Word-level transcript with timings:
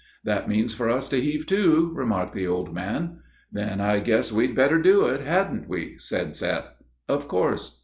"That 0.23 0.49
means 0.49 0.73
for 0.73 0.89
us 0.89 1.07
to 1.09 1.21
heave 1.21 1.45
to," 1.45 1.91
remarked 1.93 2.33
the 2.33 2.47
old 2.47 2.73
man. 2.73 3.19
"Then 3.51 3.79
I 3.79 3.99
guess 3.99 4.31
we'd 4.31 4.55
better 4.55 4.79
do 4.81 5.05
it 5.05 5.21
hadn't 5.21 5.69
we?" 5.69 5.99
said 5.99 6.35
Seth. 6.35 6.71
"Of 7.07 7.27
course." 7.27 7.79